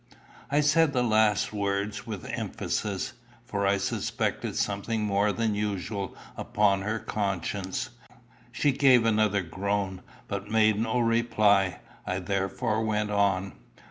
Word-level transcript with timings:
I 0.49 0.61
said 0.61 0.93
the 0.93 1.03
last 1.03 1.53
words 1.53 2.07
with 2.07 2.25
emphasis, 2.25 3.13
for 3.45 3.67
I 3.67 3.77
suspected 3.77 4.55
something 4.55 5.03
more 5.03 5.31
than 5.31 5.53
usual 5.53 6.15
upon 6.35 6.81
her 6.81 6.97
conscience. 6.97 7.91
She 8.51 8.71
gave 8.71 9.05
another 9.05 9.41
groan, 9.43 10.01
but 10.27 10.49
made 10.49 10.79
no 10.79 10.97
reply. 10.99 11.81
I 12.03 12.17
therefore 12.17 12.83
went 12.83 13.11
on. 13.11 13.53